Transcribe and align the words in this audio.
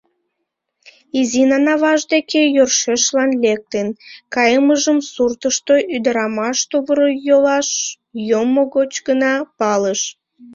Изинан 1.19 1.65
аваж 1.73 2.01
деке 2.13 2.41
йӧршешлан 2.55 3.31
лектын 3.43 3.87
кайымыжым 4.33 4.99
суртышто 5.11 5.75
ӱдырамаш 5.95 6.57
тувыр-йолаш 6.69 7.69
йоммо 8.29 8.63
гоч 8.75 8.91
гына 9.07 9.33
палыш. 9.59 10.01